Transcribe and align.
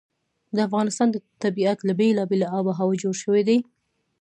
د 0.55 0.57
افغانستان 0.67 1.07
طبیعت 1.43 1.79
له 1.87 1.93
بېلابېلې 1.99 2.47
آب 2.57 2.65
وهوا 2.67 2.95
جوړ 3.03 3.15
شوی 3.23 3.41
دی. 3.47 3.57